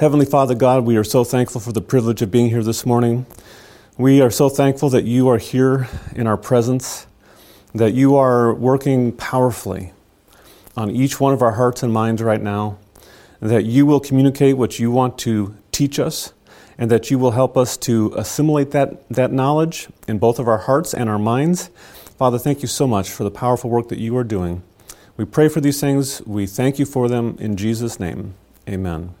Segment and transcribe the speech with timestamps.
[0.00, 3.26] Heavenly Father God, we are so thankful for the privilege of being here this morning.
[3.98, 7.06] We are so thankful that you are here in our presence,
[7.74, 9.92] that you are working powerfully
[10.74, 12.78] on each one of our hearts and minds right now,
[13.40, 16.32] that you will communicate what you want to teach us,
[16.78, 20.60] and that you will help us to assimilate that, that knowledge in both of our
[20.60, 21.68] hearts and our minds.
[22.16, 24.62] Father, thank you so much for the powerful work that you are doing.
[25.18, 26.22] We pray for these things.
[26.22, 28.32] We thank you for them in Jesus' name.
[28.66, 29.12] Amen.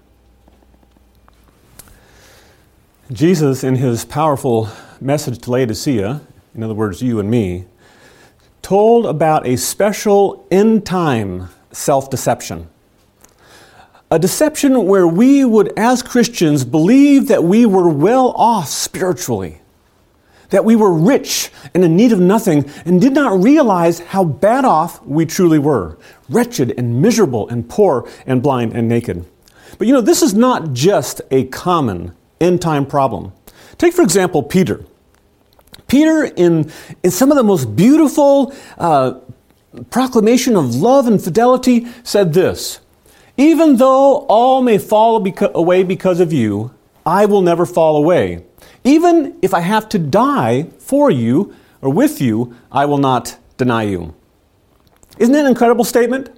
[3.12, 4.68] Jesus, in his powerful
[5.00, 6.20] message to Laodicea,
[6.54, 7.64] in other words, you and me,
[8.62, 12.68] told about a special end time self deception.
[14.12, 19.60] A deception where we would, as Christians, believe that we were well off spiritually,
[20.50, 24.64] that we were rich and in need of nothing, and did not realize how bad
[24.64, 25.98] off we truly were
[26.28, 29.26] wretched and miserable and poor and blind and naked.
[29.78, 33.32] But you know, this is not just a common end time problem.
[33.78, 34.84] Take, for example, Peter.
[35.86, 36.70] Peter, in,
[37.02, 39.14] in some of the most beautiful uh,
[39.90, 42.80] proclamation of love and fidelity, said this
[43.36, 46.72] Even though all may fall beca- away because of you,
[47.04, 48.44] I will never fall away.
[48.84, 53.82] Even if I have to die for you or with you, I will not deny
[53.84, 54.14] you.
[55.18, 56.30] Isn't that an incredible statement?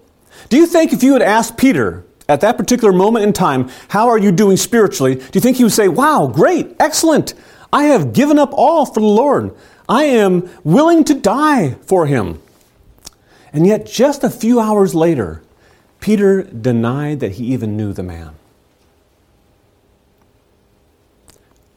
[0.48, 4.08] Do you think if you had asked Peter, at that particular moment in time, how
[4.08, 5.16] are you doing spiritually?
[5.16, 7.34] Do you think he would say, Wow, great, excellent.
[7.72, 9.54] I have given up all for the Lord.
[9.88, 12.40] I am willing to die for him.
[13.52, 15.42] And yet, just a few hours later,
[16.00, 18.34] Peter denied that he even knew the man.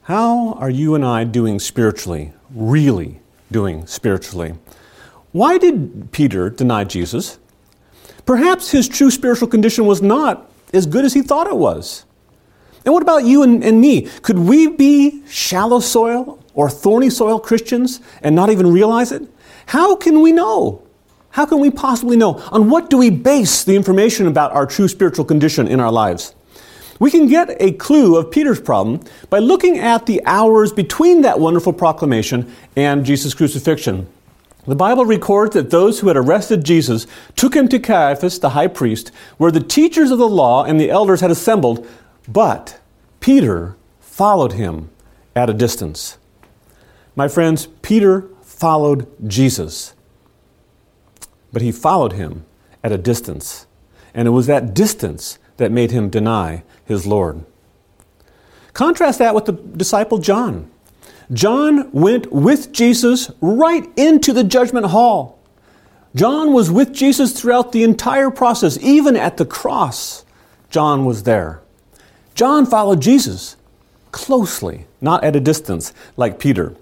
[0.04, 2.34] How are you and I doing spiritually?
[2.54, 3.20] Really
[3.52, 4.56] doing spiritually?
[5.32, 7.40] Why did Peter deny Jesus?
[8.26, 12.06] Perhaps his true spiritual condition was not as good as he thought it was.
[12.86, 14.04] And what about you and, and, me?
[14.22, 19.23] Could we be shallow soil or thorny soil Christians and not even realize it?
[19.67, 20.83] How can we know?
[21.32, 22.36] How can we possibly know?
[22.52, 26.33] On what do we base the information about our true spiritual condition in our lives?
[26.99, 31.39] We can get a clue of Peter's problem by looking at the hours between that
[31.39, 34.08] wonderful proclamation and Jesus' crucifixion.
[34.67, 37.05] The Bible records that those who had arrested Jesus
[37.36, 40.89] took him to Caiaphas, the high priest, where the teachers of the law and the
[40.89, 41.87] elders had assembled,
[42.27, 42.80] but
[43.20, 44.89] Peter followed him
[45.36, 46.17] at a distance.
[47.15, 49.93] My friends, Peter followed Jesus,
[51.54, 52.45] but he followed him
[52.83, 53.67] at a distance.
[54.14, 57.45] And it was that distance that made him deny his Lord.
[58.73, 60.71] Contrast that with the disciple John.
[61.33, 65.39] John went with Jesus right into the judgment hall.
[66.15, 70.23] John was with Jesus throughout the entire process, even at the cross.
[70.69, 71.61] John was there.
[72.36, 73.58] John followed Jesus
[74.11, 76.73] closely, not at a distance like Peter.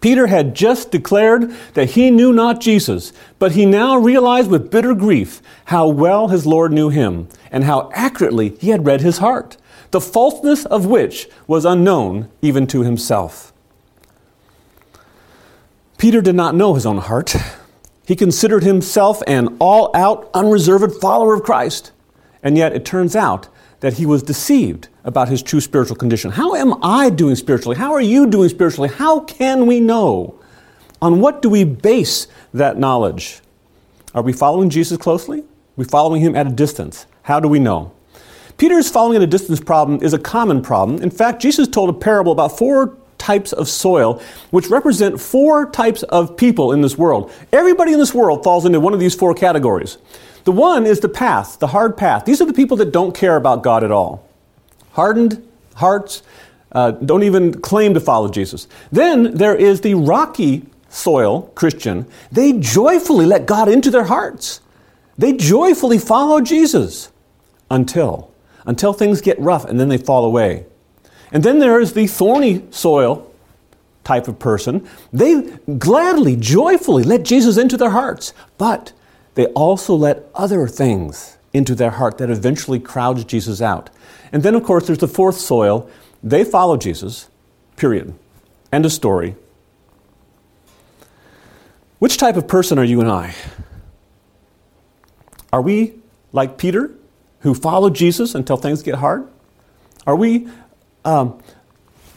[0.00, 4.94] Peter had just declared that he knew not Jesus, but he now realized with bitter
[4.94, 9.56] grief how well his Lord knew him and how accurately he had read his heart
[9.92, 13.52] the falseness of which was unknown even to himself.
[15.98, 17.36] Peter did not know his own heart.
[18.04, 21.92] He considered himself an all out, unreserved follower of Christ.
[22.42, 23.48] And yet it turns out
[23.80, 26.32] that he was deceived about his true spiritual condition.
[26.32, 27.76] How am I doing spiritually?
[27.76, 28.88] How are you doing spiritually?
[28.88, 30.40] How can we know?
[31.00, 33.40] On what do we base that knowledge?
[34.14, 35.40] Are we following Jesus closely?
[35.40, 37.06] Are we following him at a distance?
[37.22, 37.92] How do we know?
[38.58, 41.02] Peter's following at a distance problem is a common problem.
[41.02, 44.20] In fact, Jesus told a parable about four types of soil,
[44.50, 47.30] which represent four types of people in this world.
[47.52, 49.98] Everybody in this world falls into one of these four categories.
[50.44, 52.24] The one is the path, the hard path.
[52.24, 54.28] These are the people that don't care about God at all.
[54.92, 55.46] Hardened
[55.76, 56.22] hearts,
[56.72, 58.66] uh, don't even claim to follow Jesus.
[58.90, 62.06] Then there is the rocky soil Christian.
[62.32, 64.60] They joyfully let God into their hearts.
[65.16, 67.10] They joyfully follow Jesus
[67.70, 68.31] until
[68.66, 70.66] until things get rough and then they fall away.
[71.32, 73.32] And then there is the thorny soil
[74.04, 74.86] type of person.
[75.12, 75.42] They
[75.78, 78.92] gladly, joyfully let Jesus into their hearts, but
[79.34, 83.90] they also let other things into their heart that eventually crowds Jesus out.
[84.32, 85.88] And then, of course, there's the fourth soil.
[86.22, 87.28] They follow Jesus,
[87.76, 88.14] period.
[88.72, 89.36] End of story.
[91.98, 93.34] Which type of person are you and I?
[95.52, 95.94] Are we
[96.32, 96.90] like Peter?
[97.42, 99.28] Who follow Jesus until things get hard?
[100.06, 100.48] Are we
[101.04, 101.40] um,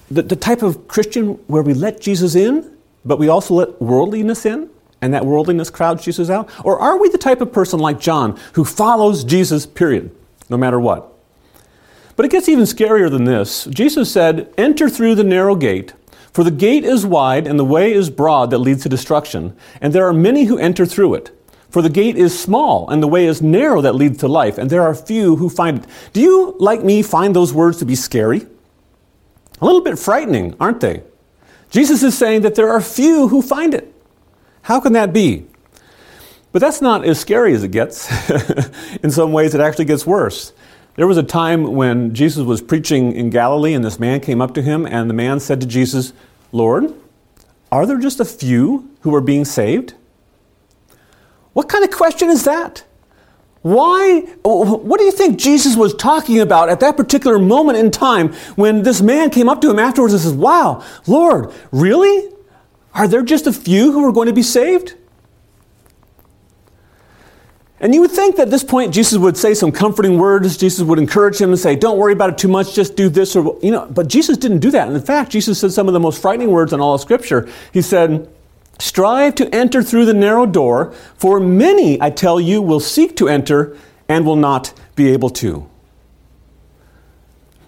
[0.10, 4.46] the, the type of Christian where we let Jesus in, but we also let worldliness
[4.46, 4.70] in,
[5.02, 6.50] and that worldliness crowds Jesus out?
[6.64, 10.16] Or are we the type of person like John who follows Jesus, period,
[10.50, 11.12] no matter what?
[12.16, 13.66] But it gets even scarier than this.
[13.66, 15.94] Jesus said, Enter through the narrow gate,
[16.32, 19.94] for the gate is wide and the way is broad that leads to destruction, and
[19.94, 21.32] there are many who enter through it.
[21.76, 24.70] For the gate is small and the way is narrow that leads to life, and
[24.70, 25.86] there are few who find it.
[26.14, 28.48] Do you, like me, find those words to be scary?
[29.60, 31.04] A little bit frightening, aren't they?
[31.72, 33.94] Jesus is saying that there are few who find it.
[34.62, 35.48] How can that be?
[36.54, 38.10] But that's not as scary as it gets.
[39.04, 40.54] in some ways, it actually gets worse.
[40.96, 44.54] There was a time when Jesus was preaching in Galilee, and this man came up
[44.54, 46.14] to him, and the man said to Jesus,
[46.54, 46.94] Lord,
[47.70, 49.96] are there just a few who are being saved?
[51.56, 52.84] What kind of question is that?
[53.62, 54.20] Why?
[54.44, 58.84] What do you think Jesus was talking about at that particular moment in time when
[58.84, 62.30] this man came up to him afterwards and says, Wow, Lord, really?
[62.94, 64.96] Are there just a few who are going to be saved?
[67.80, 70.58] And you would think that at this point Jesus would say some comforting words.
[70.58, 73.34] Jesus would encourage him and say, Don't worry about it too much, just do this
[73.34, 74.88] or, you know, but Jesus didn't do that.
[74.88, 77.50] And in fact, Jesus said some of the most frightening words in all of Scripture.
[77.72, 78.30] He said,
[78.80, 83.28] Strive to enter through the narrow door, for many, I tell you, will seek to
[83.28, 83.78] enter
[84.10, 85.70] and will not be able to.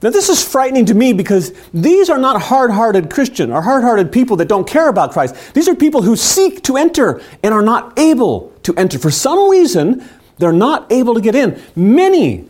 [0.01, 3.83] Now, this is frightening to me because these are not hard hearted Christian or hard
[3.83, 5.55] hearted people that don't care about Christ.
[5.55, 8.99] These are people who seek to enter and are not able to enter.
[8.99, 10.07] For some reason,
[10.37, 11.59] they're not able to get in.
[11.75, 12.47] Many,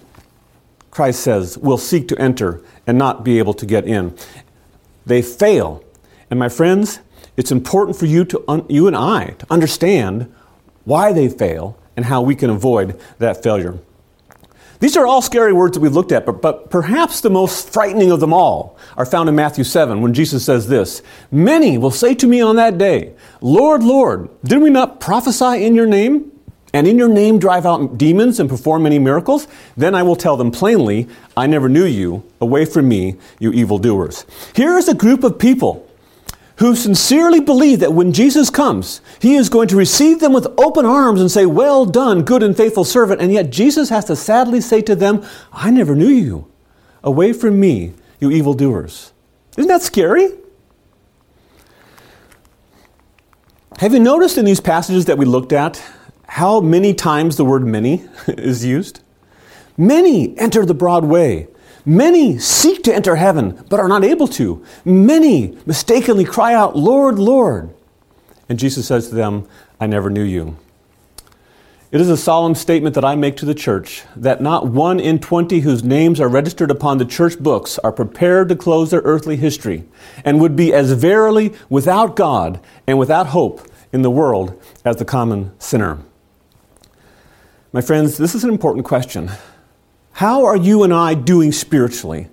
[0.92, 4.18] Christ says, will seek to enter and not be able to get in.
[5.06, 5.84] They fail.
[6.30, 7.00] And my friends,
[7.38, 10.34] it's important for you, to un- you and I to understand
[10.84, 13.78] why they fail and how we can avoid that failure.
[14.80, 18.12] These are all scary words that we've looked at, but, but perhaps the most frightening
[18.12, 21.02] of them all are found in Matthew 7 when Jesus says this
[21.32, 25.74] Many will say to me on that day, Lord, Lord, did we not prophesy in
[25.74, 26.32] your name?
[26.74, 29.48] And in your name drive out demons and perform many miracles?
[29.78, 32.24] Then I will tell them plainly, I never knew you.
[32.40, 34.26] Away from me, you evildoers.
[34.54, 35.87] Here is a group of people
[36.58, 40.86] who sincerely believe that when Jesus comes, he is going to receive them with open
[40.86, 43.22] arms and say, Well done, good and faithful servant.
[43.22, 46.52] And yet Jesus has to sadly say to them, I never knew you.
[47.04, 49.14] Away from me, you evildoers.
[49.56, 50.30] Isn't that scary?
[53.78, 55.82] Have you noticed in these passages that we looked at
[56.28, 59.02] how many times the word many is used?
[59.78, 61.48] Many enter the broad way.
[61.88, 64.62] Many seek to enter heaven, but are not able to.
[64.84, 67.74] Many mistakenly cry out, Lord, Lord.
[68.50, 69.48] And Jesus says to them,
[69.80, 70.58] I never knew you.
[71.90, 75.20] It is a solemn statement that I make to the church that not one in
[75.20, 79.38] 20 whose names are registered upon the church books are prepared to close their earthly
[79.38, 79.86] history
[80.26, 85.06] and would be as verily without God and without hope in the world as the
[85.06, 86.00] common sinner.
[87.72, 89.32] My friends, this is an important question.
[90.18, 92.28] How are you and I doing spiritually?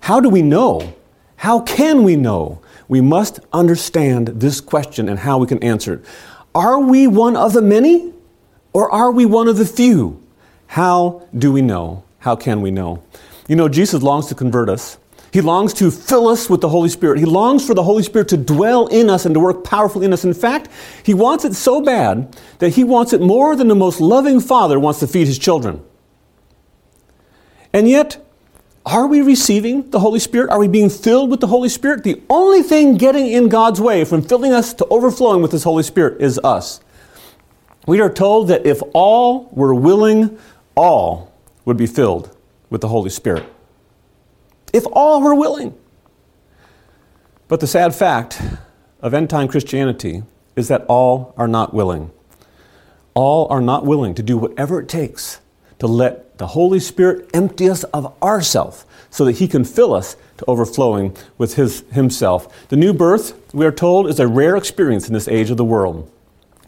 [0.00, 0.94] How do we know?
[1.34, 2.62] How can we know?
[2.86, 6.04] We must understand this question and how we can answer it.
[6.54, 8.12] Are we one of the many
[8.72, 10.22] or are we one of the few?
[10.68, 12.04] How do we know?
[12.20, 13.02] How can we know?
[13.48, 14.96] You know, Jesus longs to convert us.
[15.32, 17.18] He longs to fill us with the Holy Spirit.
[17.18, 20.12] He longs for the Holy Spirit to dwell in us and to work powerfully in
[20.12, 20.24] us.
[20.24, 20.68] In fact,
[21.02, 24.78] He wants it so bad that He wants it more than the most loving father
[24.78, 25.82] wants to feed his children.
[27.72, 28.24] And yet,
[28.84, 30.50] are we receiving the Holy Spirit?
[30.50, 32.02] Are we being filled with the Holy Spirit?
[32.02, 35.82] The only thing getting in God's way from filling us to overflowing with His Holy
[35.82, 36.80] Spirit is us.
[37.86, 40.38] We are told that if all were willing,
[40.74, 41.32] all
[41.64, 42.36] would be filled
[42.70, 43.44] with the Holy Spirit.
[44.72, 45.74] If all were willing.
[47.48, 48.40] But the sad fact
[49.00, 50.22] of end time Christianity
[50.56, 52.10] is that all are not willing.
[53.14, 55.40] All are not willing to do whatever it takes
[55.80, 60.16] to let the Holy Spirit empty us of ourself so that He can fill us
[60.38, 62.68] to overflowing with his, Himself.
[62.68, 65.64] The new birth, we are told, is a rare experience in this age of the
[65.64, 66.10] world.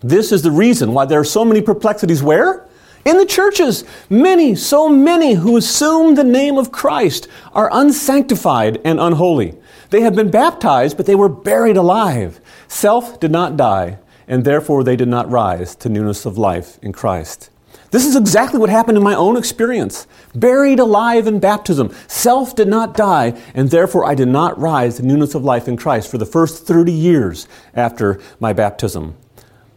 [0.00, 2.23] This is the reason why there are so many perplexities.
[2.23, 2.66] Where?
[3.04, 9.00] In the churches, many, so many who assume the name of Christ are unsanctified and
[9.00, 9.57] unholy.
[9.90, 12.40] They have been baptized, but they were buried alive.
[12.69, 16.92] Self did not die, and therefore they did not rise to newness of life in
[16.92, 17.50] Christ.
[17.93, 20.07] This is exactly what happened in my own experience.
[20.35, 21.95] Buried alive in baptism.
[22.09, 25.77] Self did not die, and therefore I did not rise to newness of life in
[25.77, 29.15] Christ for the first 30 years after my baptism.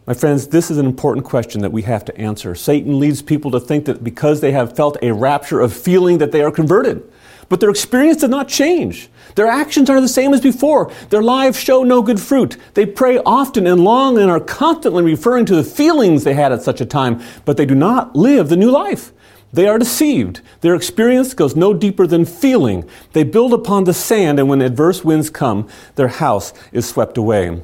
[0.06, 2.54] My friends, this is an important question that we have to answer.
[2.54, 6.32] Satan leads people to think that because they have felt a rapture of feeling that
[6.32, 7.02] they are converted,
[7.48, 9.08] but their experience did not change.
[9.34, 10.90] Their actions are the same as before.
[11.10, 12.56] Their lives show no good fruit.
[12.74, 16.62] They pray often and long and are constantly referring to the feelings they had at
[16.62, 19.12] such a time, but they do not live the new life.
[19.52, 20.40] They are deceived.
[20.60, 22.88] Their experience goes no deeper than feeling.
[23.12, 27.62] They build upon the sand, and when adverse winds come, their house is swept away.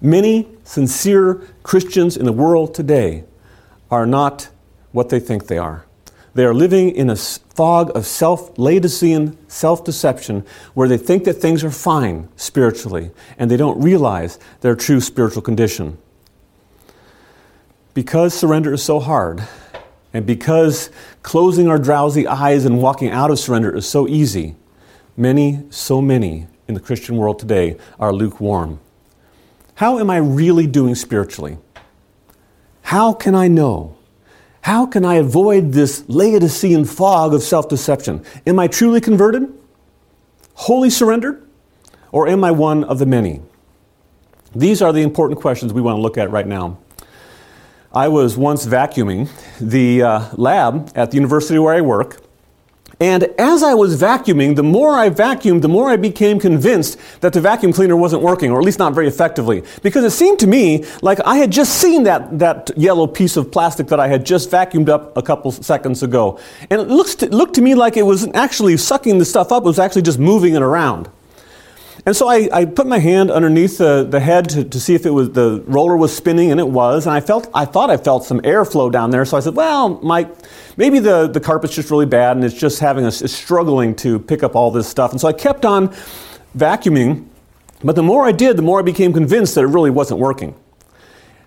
[0.00, 3.24] Many sincere Christians in the world today
[3.90, 4.48] are not
[4.92, 5.84] what they think they are.
[6.34, 10.44] They are living in a fog of self Laodicean self deception
[10.74, 15.42] where they think that things are fine spiritually and they don't realize their true spiritual
[15.42, 15.98] condition.
[17.94, 19.42] Because surrender is so hard,
[20.12, 20.90] and because
[21.22, 24.54] closing our drowsy eyes and walking out of surrender is so easy,
[25.16, 28.78] many, so many in the Christian world today are lukewarm.
[29.74, 31.58] How am I really doing spiritually?
[32.82, 33.97] How can I know
[34.68, 38.22] how can I avoid this Laodicean fog of self deception?
[38.46, 39.50] Am I truly converted?
[40.52, 41.42] Wholly surrendered?
[42.12, 43.40] Or am I one of the many?
[44.54, 46.76] These are the important questions we want to look at right now.
[47.94, 52.20] I was once vacuuming the uh, lab at the university where I work,
[53.00, 57.32] and as I was vacuuming, the more I vacuumed, the more I became convinced that
[57.32, 59.62] the vacuum cleaner wasn't working, or at least not very effectively.
[59.82, 63.52] Because it seemed to me like I had just seen that, that yellow piece of
[63.52, 66.40] plastic that I had just vacuumed up a couple seconds ago.
[66.70, 69.62] And it looks to, looked to me like it wasn't actually sucking the stuff up,
[69.62, 71.08] it was actually just moving it around.
[72.08, 75.04] And so I, I, put my hand underneath the, the head to, to, see if
[75.04, 77.06] it was the roller was spinning, and it was.
[77.06, 79.26] And I felt I thought I felt some airflow down there.
[79.26, 80.34] So I said, "Well, Mike,
[80.78, 84.18] maybe the, the carpet's just really bad, and it's just having a, it's struggling to
[84.18, 85.94] pick up all this stuff." And so I kept on
[86.56, 87.26] vacuuming,
[87.84, 90.54] but the more I did, the more I became convinced that it really wasn't working.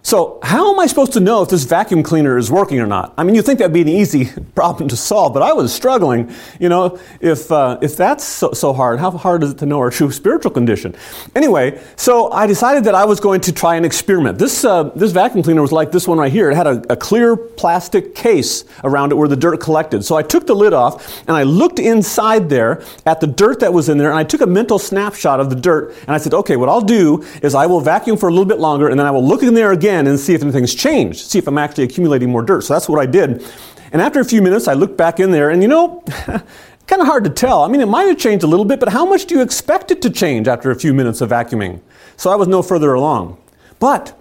[0.03, 3.13] So, how am I supposed to know if this vacuum cleaner is working or not?
[3.19, 6.33] I mean, you'd think that'd be an easy problem to solve, but I was struggling.
[6.59, 9.77] You know, if, uh, if that's so, so, hard, how hard is it to know
[9.77, 10.95] our true spiritual condition?
[11.35, 14.39] Anyway, so I decided that I was going to try an experiment.
[14.39, 16.49] This, uh, this vacuum cleaner was like this one right here.
[16.49, 20.03] It had a, a clear plastic case around it where the dirt collected.
[20.03, 23.71] So I took the lid off and I looked inside there at the dirt that
[23.71, 26.33] was in there and I took a mental snapshot of the dirt and I said,
[26.33, 29.05] okay, what I'll do is I will vacuum for a little bit longer and then
[29.05, 31.57] I will look in there again again and see if anything's changed, see if I'm
[31.57, 32.63] actually accumulating more dirt.
[32.63, 33.45] So that's what I did.
[33.91, 36.01] And after a few minutes, I looked back in there, and you know,
[36.87, 37.63] kind of hard to tell.
[37.63, 39.91] I mean, it might have changed a little bit, but how much do you expect
[39.91, 41.81] it to change after a few minutes of vacuuming?
[42.15, 43.37] So I was no further along.
[43.79, 44.17] But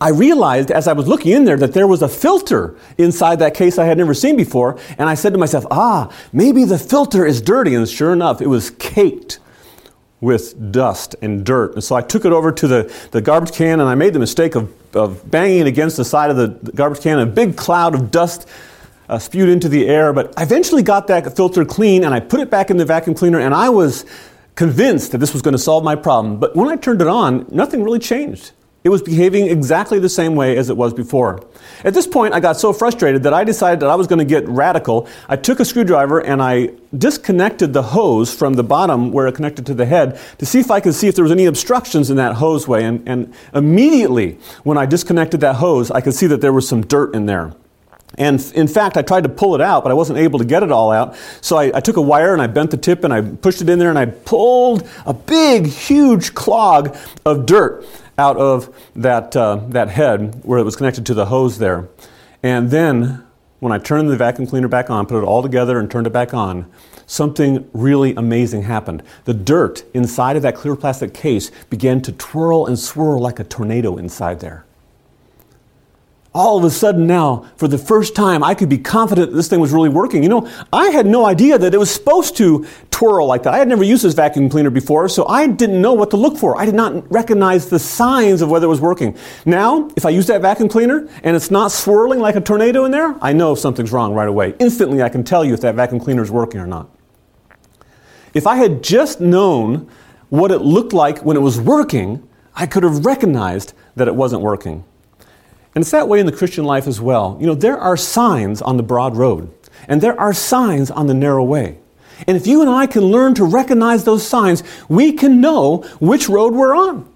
[0.00, 3.54] I realized as I was looking in there that there was a filter inside that
[3.54, 4.78] case I had never seen before.
[4.98, 7.74] And I said to myself, ah, maybe the filter is dirty.
[7.74, 9.38] And sure enough, it was caked
[10.20, 11.74] with dust and dirt.
[11.74, 14.18] And so I took it over to the, the garbage can and I made the
[14.18, 17.18] mistake of, of banging it against the side of the, garbage can.
[17.18, 18.46] And a big cloud of dust
[19.08, 20.12] uh, spewed into the air.
[20.12, 23.16] But I eventually got that filter clean and I put it back in the vacuum
[23.16, 24.04] cleaner and I was
[24.54, 26.38] convinced that this was going to solve my problem.
[26.38, 28.52] But when I turned it on, nothing really changed.
[28.82, 31.44] It was behaving exactly the same way as it was before.
[31.84, 34.24] At this point, I got so frustrated that I decided that I was going to
[34.24, 35.06] get radical.
[35.28, 39.66] I took a screwdriver and I disconnected the hose from the bottom where it connected
[39.66, 42.16] to the head to see if I could see if there was any obstructions in
[42.16, 42.82] that hoseway.
[42.82, 46.80] And, and immediately, when I disconnected that hose, I could see that there was some
[46.80, 47.52] dirt in there.
[48.16, 50.62] And in fact, I tried to pull it out, but I wasn't able to get
[50.62, 51.16] it all out.
[51.42, 53.68] So I, I, took a wire and I bent the tip and I pushed it
[53.68, 57.86] in there and I pulled a big, huge clog of dirt
[58.20, 61.88] out of that, uh, that head where it was connected to the hose there.
[62.42, 63.24] And then
[63.60, 66.12] when I turned the vacuum cleaner back on, put it all together and turned it
[66.12, 66.70] back on,
[67.06, 69.02] something really amazing happened.
[69.24, 73.44] The dirt inside of that clear plastic case began to twirl and swirl like a
[73.44, 74.66] tornado inside there
[76.32, 79.58] all of a sudden now, for the first time, I could be confident this thing
[79.58, 80.22] was really working.
[80.22, 83.54] You know, I had no idea that it was supposed to twirl like that.
[83.54, 86.36] I had never used this vacuum cleaner before, so I didn't know what to look
[86.36, 86.56] for.
[86.56, 89.16] I did not recognize the signs of whether it was working.
[89.44, 92.92] Now, if I use that vacuum cleaner and it's not swirling like a tornado in
[92.92, 94.54] there, I know something's wrong right away.
[94.60, 96.88] Instantly, I can tell you if that vacuum cleaner is working or not.
[98.34, 99.90] If I had just known
[100.28, 104.42] what it looked like when it was working, I could have recognized that it wasn't
[104.42, 104.84] working.
[105.74, 107.36] And it's that way in the Christian life as well.
[107.40, 109.52] You know, there are signs on the broad road,
[109.86, 111.78] and there are signs on the narrow way.
[112.26, 116.28] And if you and I can learn to recognize those signs, we can know which
[116.28, 117.10] road we're on.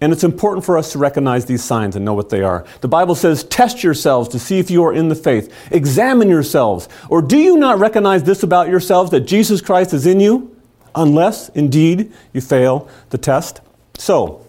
[0.00, 2.66] And it's important for us to recognize these signs and know what they are.
[2.82, 5.50] The Bible says, Test yourselves to see if you are in the faith.
[5.70, 6.88] Examine yourselves.
[7.08, 10.54] Or do you not recognize this about yourselves that Jesus Christ is in you?
[10.94, 13.60] Unless, indeed, you fail the test.
[13.96, 14.46] So,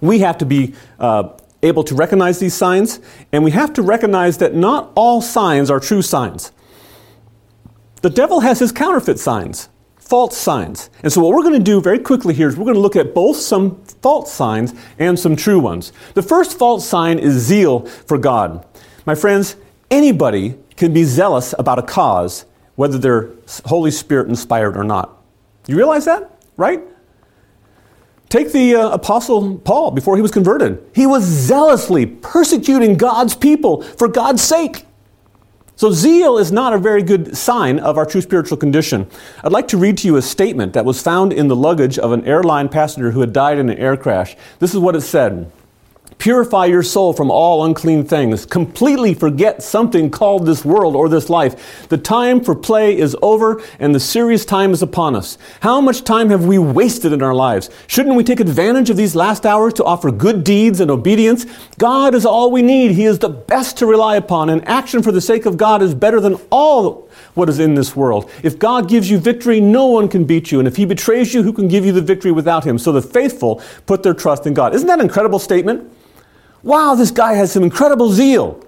[0.00, 1.30] we have to be uh,
[1.66, 3.00] able to recognize these signs,
[3.32, 6.52] and we have to recognize that not all signs are true signs.
[8.02, 10.90] The devil has his counterfeit signs, false signs.
[11.02, 12.96] And so, what we're going to do very quickly here is we're going to look
[12.96, 15.92] at both some false signs and some true ones.
[16.14, 18.64] The first false sign is zeal for God.
[19.04, 19.56] My friends,
[19.90, 22.44] anybody can be zealous about a cause,
[22.76, 23.30] whether they're
[23.64, 25.22] Holy Spirit inspired or not.
[25.66, 26.82] You realize that, right?
[28.28, 30.84] Take the uh, Apostle Paul before he was converted.
[30.94, 34.84] He was zealously persecuting God's people for God's sake.
[35.78, 39.06] So, zeal is not a very good sign of our true spiritual condition.
[39.44, 42.12] I'd like to read to you a statement that was found in the luggage of
[42.12, 44.36] an airline passenger who had died in an air crash.
[44.58, 45.52] This is what it said
[46.18, 48.46] Purify your soul from all unclean things.
[48.46, 51.88] Completely forget something called this world or this life.
[51.88, 55.38] The time for play is over and the serious time is upon us.
[55.60, 57.70] How much time have we wasted in our lives?
[57.86, 61.46] Shouldn't we take advantage of these last hours to offer good deeds and obedience?
[61.78, 62.92] God is all we need.
[62.92, 65.94] He is the best to rely upon, and action for the sake of God is
[65.94, 68.30] better than all what is in this world.
[68.42, 70.58] If God gives you victory, no one can beat you.
[70.58, 72.78] And if He betrays you, who can give you the victory without Him?
[72.78, 74.74] So the faithful put their trust in God.
[74.74, 75.92] Isn't that an incredible statement?
[76.66, 78.60] Wow, this guy has some incredible zeal.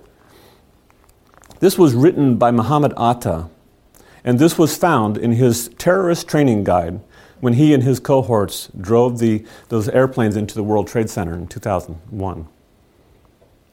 [1.59, 3.49] This was written by Muhammad Atta,
[4.23, 7.01] and this was found in his terrorist training guide
[7.41, 11.49] when he and his cohorts drove the, those airplanes into the World Trade Center in
[11.49, 12.47] 2001.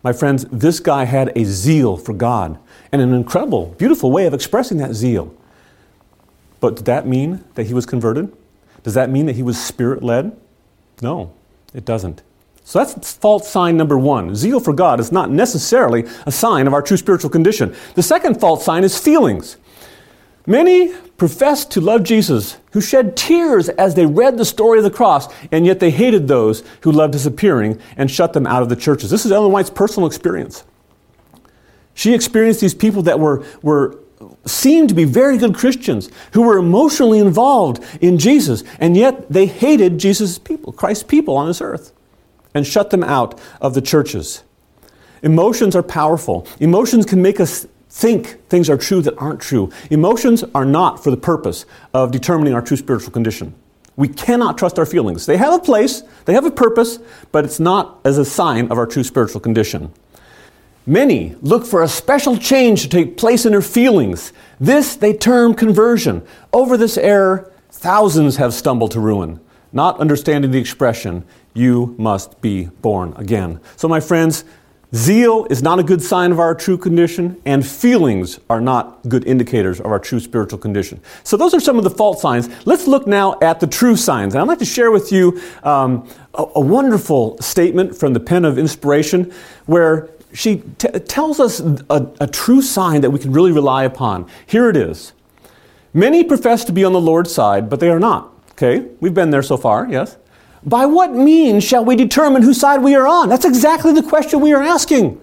[0.01, 2.57] My friends, this guy had a zeal for God
[2.91, 5.31] and an incredible, beautiful way of expressing that zeal.
[6.59, 8.35] But did that mean that he was converted?
[8.81, 10.35] Does that mean that he was spirit led?
[10.99, 11.31] No,
[11.75, 12.23] it doesn't.
[12.67, 14.35] So that's false sign number one.
[14.35, 17.75] Zeal for God is not necessarily a sign of our true spiritual condition.
[17.93, 19.57] The second false sign is feelings.
[20.47, 24.89] Many profess to love Jesus who shed tears as they read the story of the
[24.89, 28.69] cross, and yet they hated those who loved his appearing and shut them out of
[28.69, 29.11] the churches.
[29.11, 30.63] This is Ellen White's personal experience.
[31.93, 33.99] She experienced these people that were, were
[34.47, 39.45] seemed to be very good Christians who were emotionally involved in Jesus, and yet they
[39.45, 41.94] hated Jesus' people, Christ's people on this earth
[42.55, 44.43] and shut them out of the churches.
[45.21, 46.47] Emotions are powerful.
[46.59, 49.71] Emotions can make us think things are true that aren't true.
[49.89, 53.53] Emotions are not for the purpose of determining our true spiritual condition.
[53.95, 55.25] We cannot trust our feelings.
[55.25, 56.99] They have a place, they have a purpose,
[57.31, 59.93] but it's not as a sign of our true spiritual condition.
[60.85, 64.33] Many look for a special change to take place in their feelings.
[64.59, 66.21] This they term conversion.
[66.53, 69.39] Over this error, thousands have stumbled to ruin,
[69.75, 73.59] not understanding the expression, you must be born again.
[73.75, 74.45] So, my friends,
[74.93, 79.27] zeal is not a good sign of our true condition, and feelings are not good
[79.27, 81.01] indicators of our true spiritual condition.
[81.23, 82.49] So, those are some of the false signs.
[82.65, 84.33] Let's look now at the true signs.
[84.33, 88.45] And I'd like to share with you um, a, a, wonderful statement from the pen
[88.45, 89.33] of inspiration
[89.65, 94.29] where she t- tells us a, a true sign that we can really rely upon.
[94.45, 95.11] Here it is.
[95.93, 98.34] Many profess to be on the Lord's side, but they are not.
[98.55, 100.17] Okay, we've been there so far, yes?
[100.63, 103.27] By what means shall we determine whose side we are on?
[103.27, 105.21] That's exactly the question we are asking.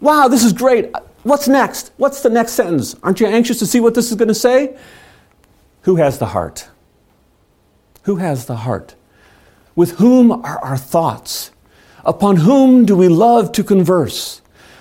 [0.00, 0.94] Wow, this is great.
[1.24, 1.92] What's next?
[1.96, 2.94] What's the next sentence?
[3.02, 4.78] Aren't you anxious to see what this is going to say?
[5.82, 6.68] Who has the heart?
[8.04, 8.94] Who has the heart?
[9.74, 11.50] With whom are our thoughts?
[12.04, 14.39] Upon whom do we love to converse?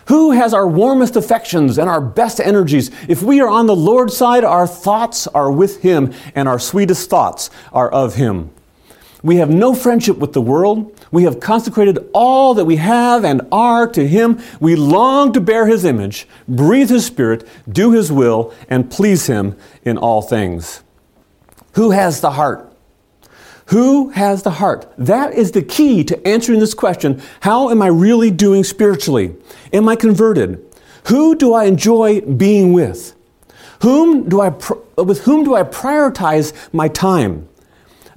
[0.10, 2.90] Who has our warmest affections and our best energies?
[3.08, 7.12] If we are on the Lord's side, our thoughts are with Him, and our sweetest
[7.12, 8.50] thoughts are of Him.
[9.22, 11.00] We have no friendship with the world.
[11.12, 14.42] We have consecrated all that we have and are to Him.
[14.60, 19.56] We long to bear His image, breathe His Spirit, do His will, and please Him
[19.84, 20.82] in all things.
[21.74, 22.69] Who has the heart?
[23.70, 24.92] Who has the heart?
[24.98, 29.36] That is the key to answering this question How am I really doing spiritually?
[29.72, 30.66] Am I converted?
[31.08, 33.16] Who do I enjoy being with?
[33.82, 34.50] Whom do I,
[34.98, 37.48] with whom do I prioritize my time?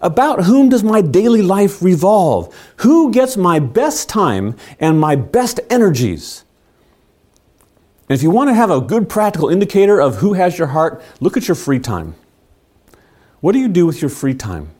[0.01, 2.53] About whom does my daily life revolve?
[2.79, 6.45] Who gets my best time and my best energies?
[8.09, 11.03] And if you want to have a good practical indicator of who has your heart,
[11.21, 12.15] look at your free time.
[13.41, 14.71] What do you do with your free time?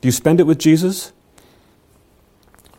[0.00, 1.12] Do you spend it with Jesus?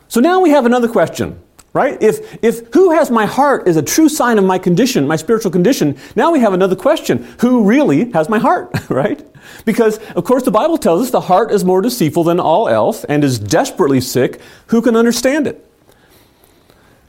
[0.08, 1.42] So now we have another question
[1.74, 2.02] right?
[2.02, 5.52] If, if who has my heart is a true sign of my condition, my spiritual
[5.52, 7.24] condition, now we have another question.
[7.40, 9.26] Who really has my heart, right?
[9.66, 13.04] Because, of course, the Bible tells us the heart is more deceitful than all else
[13.06, 14.42] and is desperately sick.
[14.68, 15.66] Who can understand it?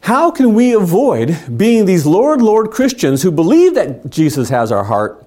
[0.02, 4.84] How can we avoid being these Lord, Lord Christians who believe that Jesus has our
[4.84, 5.24] heart?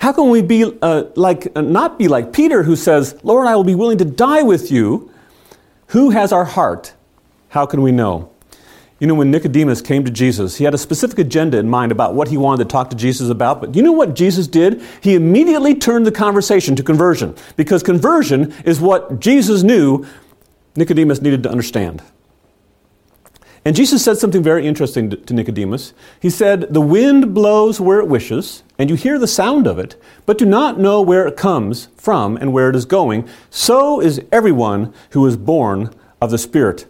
[0.00, 3.56] How can we be uh, like, uh, not be like Peter who says, Lord, I
[3.56, 5.10] will be willing to die with you?
[5.88, 6.94] Who has our heart?
[7.50, 8.30] How can we know?
[8.98, 12.14] You know, when Nicodemus came to Jesus, he had a specific agenda in mind about
[12.14, 13.60] what he wanted to talk to Jesus about.
[13.60, 14.82] But you know what Jesus did?
[15.00, 20.04] He immediately turned the conversation to conversion because conversion is what Jesus knew
[20.74, 22.02] Nicodemus needed to understand.
[23.64, 25.94] And Jesus said something very interesting to Nicodemus.
[26.20, 30.00] He said, The wind blows where it wishes, and you hear the sound of it,
[30.26, 33.28] but do not know where it comes from and where it is going.
[33.50, 36.86] So is everyone who is born of the Spirit.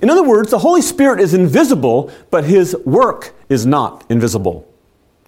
[0.00, 4.66] In other words, the Holy Spirit is invisible, but his work is not invisible.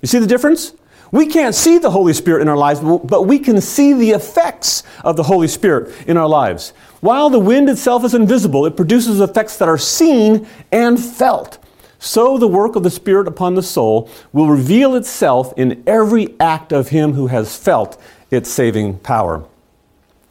[0.02, 0.72] You see the difference?
[1.12, 4.84] We can't see the Holy Spirit in our lives, but we can see the effects
[5.02, 6.72] of the Holy Spirit in our lives.
[7.00, 11.58] While the wind itself is invisible, it produces effects that are seen and felt.
[12.02, 16.72] So the work of the Spirit upon the soul will reveal itself in every act
[16.72, 19.44] of him who has felt its saving power.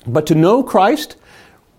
[0.07, 1.15] But to know Christ,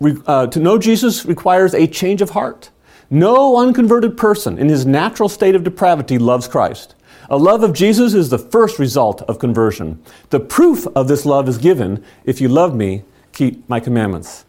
[0.00, 2.70] uh, to know Jesus requires a change of heart.
[3.10, 6.94] No unconverted person in his natural state of depravity loves Christ.
[7.28, 10.00] A love of Jesus is the first result of conversion.
[10.30, 14.44] The proof of this love is given if you love me, keep my commandments.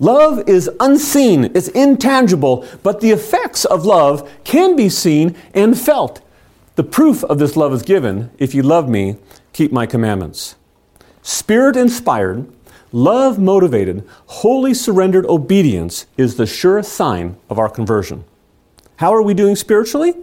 [0.00, 6.22] Love is unseen, it's intangible, but the effects of love can be seen and felt.
[6.76, 9.16] The proof of this love is given if you love me,
[9.52, 10.56] keep my commandments.
[11.20, 12.50] Spirit inspired,
[12.92, 18.24] love motivated, wholly surrendered obedience is the surest sign of our conversion.
[18.96, 20.14] How are we doing spiritually?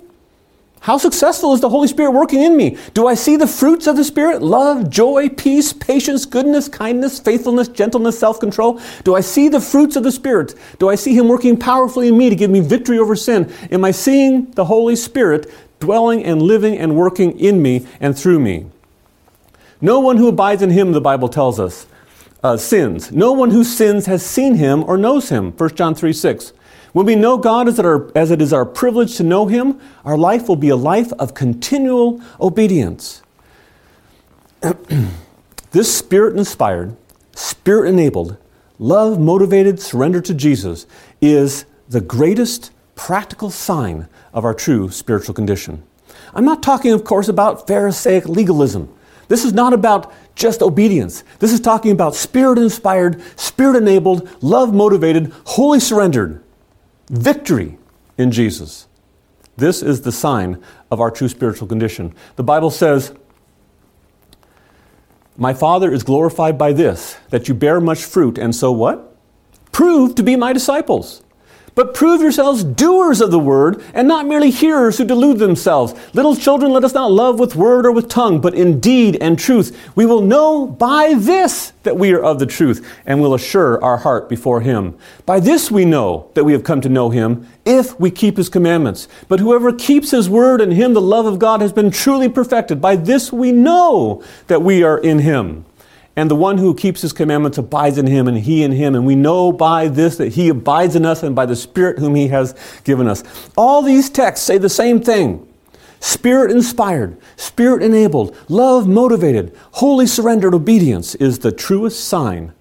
[0.80, 2.78] How successful is the Holy Spirit working in me?
[2.94, 4.42] Do I see the fruits of the Spirit?
[4.42, 8.80] Love, joy, peace, patience, goodness, kindness, faithfulness, gentleness, self control?
[9.04, 10.56] Do I see the fruits of the Spirit?
[10.80, 13.52] Do I see Him working powerfully in me to give me victory over sin?
[13.72, 18.40] Am I seeing the Holy Spirit dwelling and living and working in me and through
[18.40, 18.68] me?
[19.82, 21.86] No one who abides in Him, the Bible tells us,
[22.44, 23.12] uh, sins.
[23.12, 25.52] No one who sins has seen Him or knows Him.
[25.52, 26.54] 1 John 3 6.
[26.94, 30.18] When we know God as it, as it is our privilege to know Him, our
[30.18, 33.22] life will be a life of continual obedience.
[35.72, 36.96] this spirit inspired,
[37.34, 38.38] spirit enabled,
[38.80, 40.88] love motivated surrender to Jesus
[41.22, 45.84] is the greatest practical sign of our true spiritual condition.
[46.34, 48.94] I'm not talking, of course, about Pharisaic legalism.
[49.28, 51.24] This is not about just obedience.
[51.40, 56.42] This is talking about spirit inspired, spirit enabled, love motivated, wholly surrendered
[57.10, 57.78] victory
[58.18, 58.88] in Jesus.
[59.58, 62.14] This is the sign of our true spiritual condition.
[62.36, 63.14] The Bible says,
[65.36, 69.16] My Father is glorified by this, that you bear much fruit, and so what?
[69.72, 71.24] Prove to be my disciples.
[71.78, 75.94] But prove yourselves doers of the word, and not merely hearers who delude themselves.
[76.12, 79.38] Little children, let us not love with word or with tongue, but in deed and
[79.38, 79.92] truth.
[79.94, 83.98] We will know by this that we are of the truth, and will assure our
[83.98, 84.98] heart before him.
[85.28, 88.50] By this we know that we have come to know him, if we keep his
[88.50, 89.08] commandments.
[89.28, 92.82] But whoever keeps his word, in him the love of God has been truly perfected.
[92.82, 95.67] By this we know that we are in him.
[96.18, 98.96] And the one who keeps his commandments abides in him, and he in him.
[98.96, 102.16] And we know by this that he abides in us and by the Spirit whom
[102.16, 103.24] he has given us.
[103.56, 105.48] All these texts say the same thing
[106.00, 112.52] Spirit inspired, Spirit enabled, love motivated, wholly surrendered obedience is the truest sign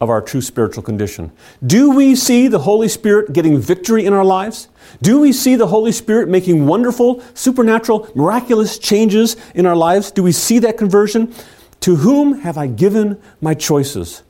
[0.00, 1.30] of our true spiritual condition.
[1.66, 4.68] Do we see the Holy Spirit getting victory in our lives?
[5.02, 10.10] Do we see the Holy Spirit making wonderful, supernatural, miraculous changes in our lives?
[10.10, 11.34] Do we see that conversion?
[11.80, 14.22] To whom have I given my choices?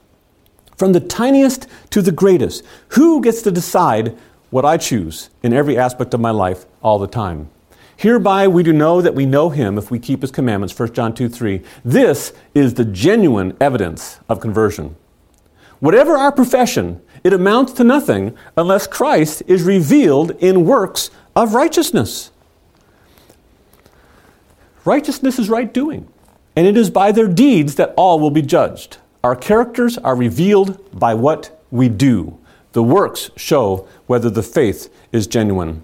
[0.76, 4.16] From the tiniest to the greatest, who gets to decide
[4.50, 7.50] what I choose in every aspect of my life all the time?
[7.96, 11.12] Hereby we do know that we know him if we keep his commandments, 1 John
[11.12, 11.62] 2 3.
[11.84, 14.94] This is the genuine evidence of conversion.
[15.80, 22.30] Whatever our profession, it amounts to nothing unless Christ is revealed in works of righteousness.
[24.84, 26.08] Righteousness is right doing
[26.56, 28.98] and it is by their deeds that all will be judged.
[29.22, 32.38] Our characters are revealed by what we do.
[32.72, 35.82] The works show whether the faith is genuine.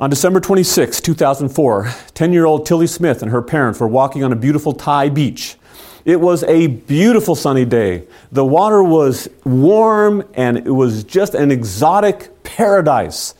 [0.00, 4.32] On December 26, 2004, 10 year old Tilly Smith and her parents were walking on
[4.32, 5.56] a beautiful Thai beach.
[6.04, 8.04] It was a beautiful sunny day.
[8.32, 13.34] The water was warm and it was just an exotic paradise.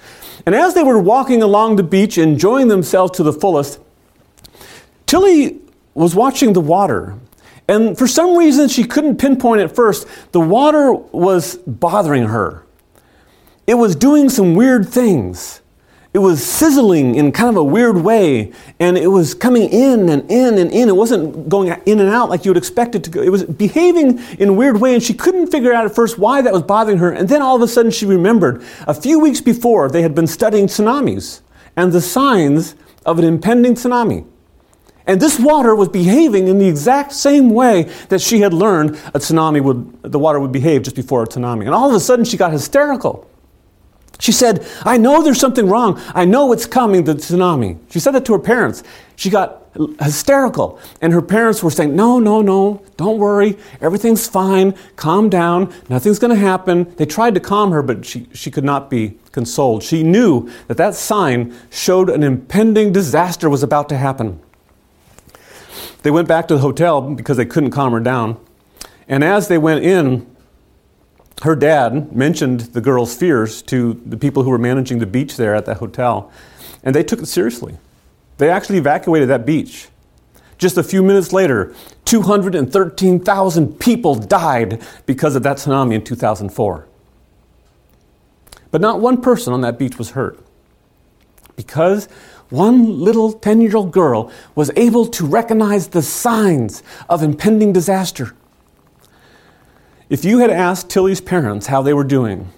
[0.46, 3.80] And as they were walking along the beach, enjoying themselves to the fullest,
[5.06, 5.60] Tilly
[5.94, 7.14] was watching the water.
[7.68, 12.64] And for some reason, she couldn't pinpoint at first, the water was bothering her.
[13.66, 15.62] It was doing some weird things.
[16.12, 20.30] It was sizzling in kind of a weird way, and it was coming in and
[20.30, 20.88] in and in.
[20.88, 23.20] It wasn't going in and out like you would expect it to go.
[23.20, 26.40] It was behaving in a weird way, and she couldn't figure out at first why
[26.40, 27.10] that was bothering her.
[27.10, 30.28] And then all of a sudden, she remembered a few weeks before they had been
[30.28, 31.40] studying tsunamis
[31.74, 34.24] and the signs of an impending tsunami.
[35.06, 39.18] And this water was behaving in the exact same way that she had learned a
[39.18, 41.66] tsunami would, the water would behave just before a tsunami.
[41.66, 43.28] And all of a sudden she got hysterical.
[44.20, 46.00] She said, I know there's something wrong.
[46.14, 47.78] I know it's coming, the tsunami.
[47.90, 48.82] She said that to her parents.
[49.16, 49.68] She got
[50.00, 50.78] hysterical.
[51.02, 53.58] And her parents were saying, No, no, no, don't worry.
[53.80, 54.74] Everything's fine.
[54.96, 55.74] Calm down.
[55.88, 56.94] Nothing's going to happen.
[56.96, 59.82] They tried to calm her, but she, she could not be consoled.
[59.82, 64.40] She knew that that sign showed an impending disaster was about to happen.
[66.04, 68.38] They went back to the hotel because they couldn't calm her down.
[69.08, 70.26] And as they went in,
[71.42, 75.54] her dad mentioned the girl's fears to the people who were managing the beach there
[75.54, 76.30] at that hotel,
[76.82, 77.78] and they took it seriously.
[78.36, 79.88] They actually evacuated that beach.
[80.58, 86.86] Just a few minutes later, 213,000 people died because of that tsunami in 2004.
[88.70, 90.38] But not one person on that beach was hurt.
[91.56, 92.08] Because
[92.50, 98.34] one little 10 year old girl was able to recognize the signs of impending disaster.
[100.10, 102.50] If you had asked Tilly's parents how they were doing,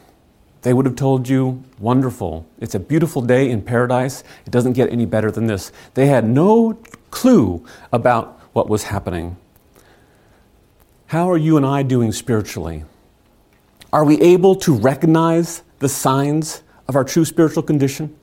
[0.62, 2.44] they would have told you, wonderful.
[2.59, 4.25] It's a beautiful day in paradise.
[4.44, 5.70] It doesn't get any better than this.
[5.94, 6.77] They had no
[7.11, 9.37] clue about what was happening.
[11.07, 12.85] How are you and I doing spiritually?
[13.92, 18.16] Are we able to recognize the signs of our true spiritual condition?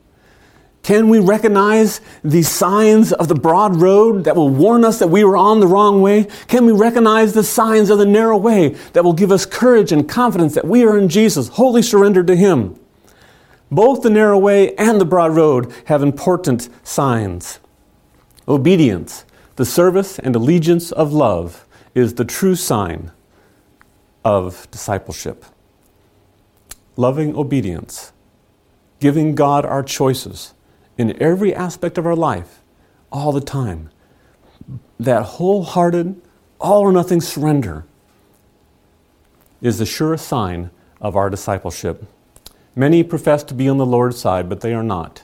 [0.84, 5.24] Can we recognize the signs of the broad road that will warn us that we
[5.24, 6.28] were on the wrong way?
[6.48, 10.10] Can we recognize the signs of the narrow way that will give us courage and
[10.10, 12.78] confidence that we are in Jesus, wholly surrendered to Him?
[13.72, 17.60] Both the narrow way and the broad road have important signs.
[18.46, 19.24] Obedience,
[19.56, 21.66] the service and allegiance of love,
[21.96, 23.12] is the true sign
[24.26, 25.46] of discipleship.
[26.98, 28.12] Loving obedience,
[29.00, 30.53] giving God our choices
[30.98, 32.62] in every aspect of our life,
[33.12, 33.90] all the time.
[35.00, 36.22] That wholehearted,
[36.60, 37.86] all or nothing surrender
[39.62, 40.70] is the surest sign
[41.02, 42.06] of our discipleship.
[42.76, 45.24] Many profess to be on the Lord's side, but they are not.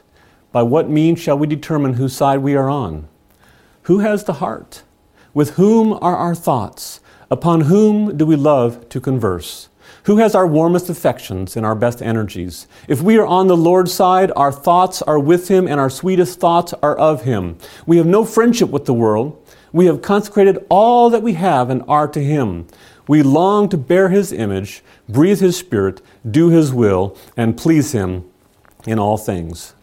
[0.52, 3.08] By what means shall we determine whose side we are on?
[3.84, 4.84] Who has the heart?
[5.34, 7.00] With whom are our thoughts?
[7.32, 9.70] Upon whom do we love to converse?
[10.10, 12.66] Who has our warmest affections and our best energies?
[12.88, 16.40] If we are on the Lord's side, our thoughts are with Him and our sweetest
[16.40, 17.60] thoughts are of Him.
[17.86, 19.40] We have no friendship with the world.
[19.72, 22.66] We have consecrated all that we have and are to Him.
[23.08, 28.26] We long to bear His image, breathe His Spirit, do His will, and please Him
[28.88, 29.76] in all things.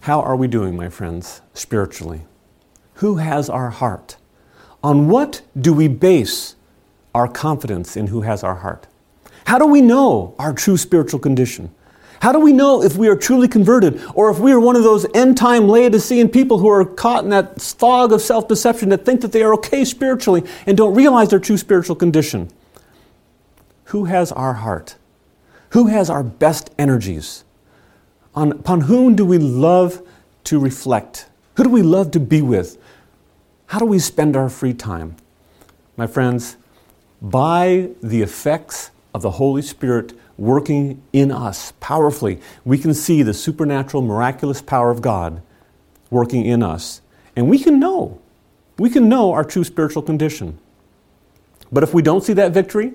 [0.00, 2.22] How are we doing, my friends, spiritually?
[2.94, 4.16] Who has our heart?
[4.82, 6.56] On what do we base
[7.14, 8.86] our confidence in who has our heart?
[9.46, 11.74] How do we know our true spiritual condition?
[12.20, 14.82] How do we know if we are truly converted or if we are one of
[14.82, 19.04] those end time Laodicean people who are caught in that fog of self deception that
[19.04, 22.50] think that they are okay spiritually and don't realize their true spiritual condition?
[23.86, 24.96] Who has our heart?
[25.70, 27.44] Who has our best energies?
[28.34, 30.02] On, upon whom do we love
[30.44, 31.26] to reflect?
[31.56, 32.78] Who do we love to be with?
[33.66, 35.16] How do we spend our free time?
[35.96, 36.56] My friends,
[37.20, 43.34] by the effects of the Holy Spirit working in us powerfully, we can see the
[43.34, 45.42] supernatural, miraculous power of God
[46.10, 47.00] working in us.
[47.34, 48.20] And we can know,
[48.78, 50.58] we can know our true spiritual condition.
[51.72, 52.94] But if we don't see that victory,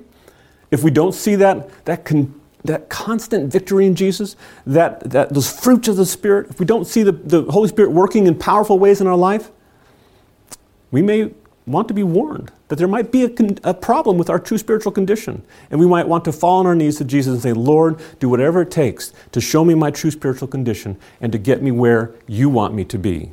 [0.71, 5.51] if we don't see that, that, con, that constant victory in Jesus, that, that those
[5.51, 8.79] fruits of the Spirit, if we don't see the, the Holy Spirit working in powerful
[8.79, 9.51] ways in our life,
[10.91, 11.31] we may
[11.65, 14.57] want to be warned that there might be a, con- a, problem with our true
[14.57, 15.43] spiritual condition.
[15.71, 18.27] And we might want to fall on our knees to Jesus and say, Lord, do
[18.27, 22.13] whatever it takes to show me my true spiritual condition and to get me where
[22.27, 23.31] you want me to be.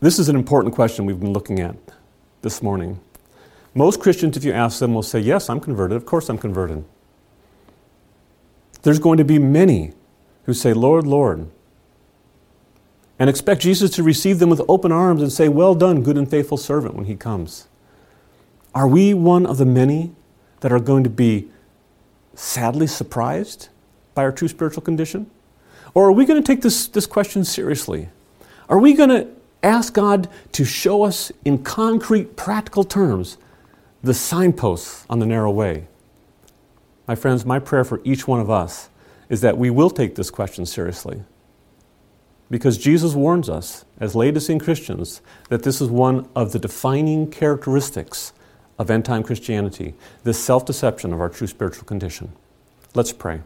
[0.00, 1.76] This is an important question we've been looking at
[2.42, 3.00] this morning.
[3.74, 5.96] Most Christians, if you ask them, will say, Yes, I'm converted.
[5.96, 6.84] Of course, I'm converted.
[8.82, 9.92] There's going to be many
[10.44, 11.50] who say, Lord, Lord,
[13.20, 16.28] and expect Jesus to receive them with open arms and say, Well done, good and
[16.28, 17.68] faithful servant, when he comes.
[18.74, 20.12] Are we one of the many
[20.60, 21.48] that are going to be
[22.34, 23.68] sadly surprised
[24.14, 25.30] by our true spiritual condition?
[25.92, 28.08] Or are we going to take this, this question seriously?
[28.70, 29.28] Are we going to
[29.62, 33.36] ask God to show us in concrete, practical terms
[34.02, 35.88] the signposts on the narrow way?
[37.06, 38.88] My friends, my prayer for each one of us
[39.28, 41.22] is that we will take this question seriously
[42.50, 48.32] because Jesus warns us, as Laodicean Christians, that this is one of the defining characteristics
[48.78, 52.32] of end time Christianity this self deception of our true spiritual condition.
[52.94, 53.42] Let's pray.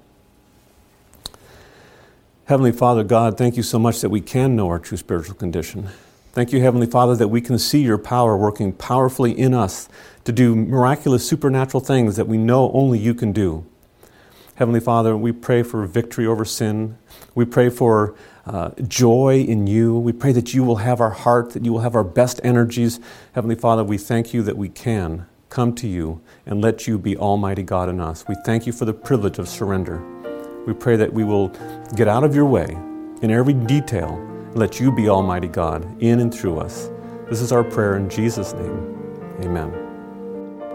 [2.46, 5.88] Heavenly Father, God, thank you so much that we can know our true spiritual condition.
[6.32, 9.88] Thank you, Heavenly Father, that we can see your power working powerfully in us
[10.24, 13.64] to do miraculous supernatural things that we know only you can do.
[14.56, 16.96] Heavenly Father, we pray for victory over sin.
[17.34, 18.14] We pray for
[18.46, 19.98] uh, joy in you.
[19.98, 23.00] We pray that you will have our heart, that you will have our best energies.
[23.32, 27.16] Heavenly Father, we thank you that we can come to you and let you be
[27.16, 28.24] Almighty God in us.
[28.28, 30.02] We thank you for the privilege of surrender.
[30.66, 31.48] We pray that we will
[31.96, 32.78] get out of your way
[33.22, 36.90] in every detail and let you be Almighty God in and through us.
[37.28, 39.34] This is our prayer in Jesus' name.
[39.42, 39.72] Amen.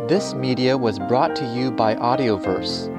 [0.07, 2.98] This media was brought to you by Audioverse,